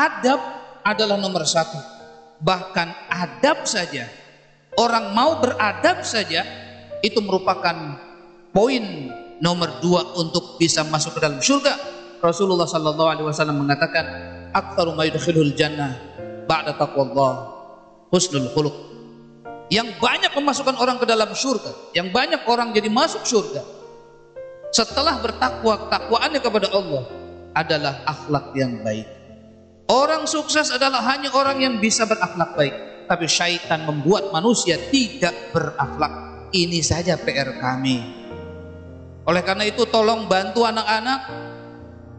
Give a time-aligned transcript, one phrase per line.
[0.00, 0.40] adab
[0.80, 1.76] adalah nomor satu.
[2.40, 4.08] Bahkan adab saja,
[4.80, 6.40] orang mau beradab saja,
[7.04, 8.00] itu merupakan
[8.52, 8.84] poin
[9.44, 11.76] nomor dua untuk bisa masuk ke dalam surga.
[12.20, 14.04] Rasulullah Sallallahu Alaihi Wasallam mengatakan,
[14.52, 15.96] "Aktsaru ma yudkhilul jannah
[16.48, 17.32] ba'da taqwallah
[18.12, 18.76] husnul khuluq."
[19.70, 23.62] Yang banyak memasukkan orang ke dalam surga, yang banyak orang jadi masuk surga.
[24.74, 27.06] Setelah bertakwa, takwaannya kepada Allah
[27.54, 29.19] adalah akhlak yang baik.
[30.20, 33.08] Orang sukses adalah hanya orang yang bisa berakhlak baik.
[33.08, 36.44] Tapi syaitan membuat manusia tidak berakhlak.
[36.52, 38.04] Ini saja PR kami.
[39.24, 41.20] Oleh karena itu tolong bantu anak-anak.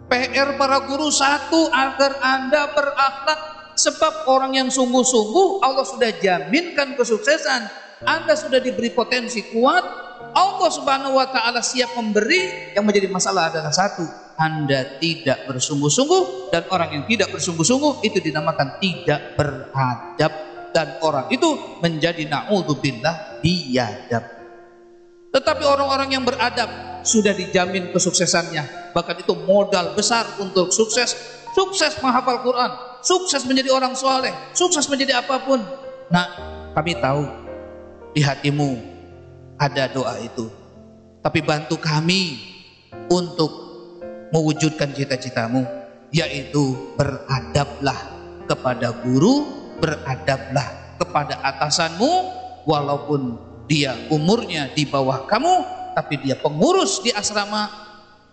[0.10, 3.40] PR para guru satu agar Anda berakhlak.
[3.78, 7.70] Sebab orang yang sungguh-sungguh Allah sudah jaminkan kesuksesan.
[8.02, 10.11] Anda sudah diberi potensi kuat.
[10.32, 12.74] Allah subhanahu wa ta'ala siap memberi.
[12.76, 14.04] Yang menjadi masalah adalah satu
[14.42, 20.34] anda tidak bersungguh-sungguh dan orang yang tidak bersungguh-sungguh itu dinamakan tidak beradab
[20.74, 24.24] dan orang itu menjadi naudzubillah biadab.
[25.32, 26.68] Tetapi orang-orang yang beradab
[27.06, 28.92] sudah dijamin kesuksesannya.
[28.92, 31.16] Bahkan itu modal besar untuk sukses.
[31.52, 32.72] Sukses menghafal Quran,
[33.04, 35.60] sukses menjadi orang soleh, sukses menjadi apa pun.
[36.08, 36.28] Nah,
[36.72, 37.28] kami tahu
[38.16, 38.91] di hatimu
[39.62, 40.50] ada doa itu.
[41.22, 42.42] Tapi bantu kami
[43.14, 43.54] untuk
[44.34, 45.62] mewujudkan cita-citamu
[46.10, 47.96] yaitu beradablah
[48.50, 49.46] kepada guru
[49.78, 52.12] beradablah kepada atasanmu
[52.66, 53.38] walaupun
[53.70, 55.54] dia umurnya di bawah kamu
[55.96, 57.68] tapi dia pengurus di asrama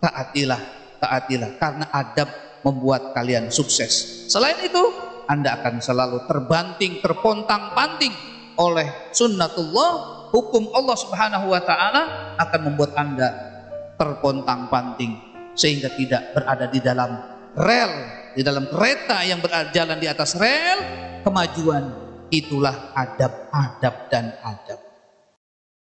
[0.03, 0.59] taatilah
[0.99, 2.29] taatilah karena adab
[2.67, 4.83] membuat kalian sukses selain itu
[5.31, 8.13] anda akan selalu terbanting terpontang-panting
[8.59, 12.03] oleh sunnatullah hukum Allah subhanahu wa ta'ala
[12.41, 13.29] akan membuat anda
[13.99, 15.13] terpontang-panting
[15.59, 17.11] sehingga tidak berada di dalam
[17.59, 17.93] rel,
[18.33, 20.79] di dalam kereta yang berjalan di atas rel,
[21.27, 21.85] kemajuan
[22.31, 24.88] itulah adab-adab dan adab.